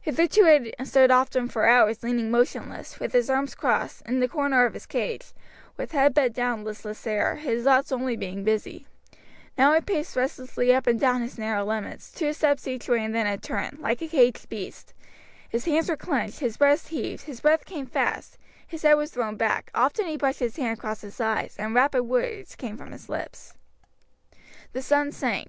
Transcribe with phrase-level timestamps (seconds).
[0.00, 4.26] Hitherto he had stood often for hours leaning motionless, with his arms crossed, in the
[4.26, 5.34] corner of his cage,
[5.76, 8.86] with head bent down and listless air, his thoughts only being busy;
[9.58, 13.14] now he paced restlessly up and down his narrow limits, two steps each way and
[13.14, 14.94] then a turn, like a caged beast;
[15.50, 19.36] his hands were clenched, his breast heaved, his breath came fast, his head was thrown
[19.36, 23.10] back, often he brushed his hand across his eyes, and rapid words came from his
[23.10, 23.52] lips.
[24.72, 25.48] The sun sank.